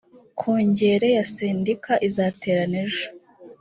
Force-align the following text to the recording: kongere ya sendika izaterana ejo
kongere 0.39 1.07
ya 1.17 1.23
sendika 1.33 1.93
izaterana 2.07 2.75
ejo 2.85 3.07